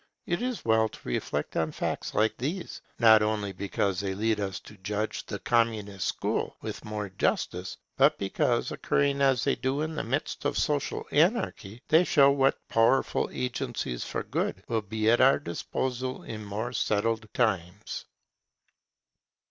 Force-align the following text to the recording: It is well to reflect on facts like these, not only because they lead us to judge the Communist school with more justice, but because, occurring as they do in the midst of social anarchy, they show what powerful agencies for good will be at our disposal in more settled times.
It 0.25 0.41
is 0.41 0.65
well 0.65 0.89
to 0.89 1.07
reflect 1.07 1.55
on 1.55 1.71
facts 1.71 2.15
like 2.15 2.35
these, 2.35 2.81
not 2.97 3.21
only 3.21 3.51
because 3.51 3.99
they 3.99 4.15
lead 4.15 4.39
us 4.39 4.59
to 4.61 4.75
judge 4.77 5.23
the 5.27 5.37
Communist 5.37 6.07
school 6.07 6.57
with 6.59 6.83
more 6.83 7.07
justice, 7.09 7.77
but 7.97 8.17
because, 8.17 8.71
occurring 8.71 9.21
as 9.21 9.43
they 9.43 9.53
do 9.53 9.81
in 9.81 9.93
the 9.93 10.03
midst 10.03 10.43
of 10.45 10.57
social 10.57 11.05
anarchy, 11.11 11.83
they 11.87 12.03
show 12.03 12.31
what 12.31 12.67
powerful 12.67 13.29
agencies 13.31 14.03
for 14.03 14.23
good 14.23 14.63
will 14.67 14.81
be 14.81 15.07
at 15.07 15.21
our 15.21 15.37
disposal 15.37 16.23
in 16.23 16.43
more 16.43 16.73
settled 16.73 17.31
times. 17.31 18.05